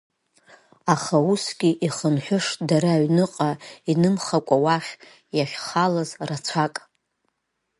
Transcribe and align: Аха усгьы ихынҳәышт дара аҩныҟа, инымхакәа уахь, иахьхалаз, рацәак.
Аха 0.93 1.17
усгьы 1.31 1.71
ихынҳәышт 1.85 2.57
дара 2.69 2.89
аҩныҟа, 2.93 3.49
инымхакәа 3.91 4.57
уахь, 4.63 4.91
иахьхалаз, 5.37 6.09
рацәак. 6.27 6.75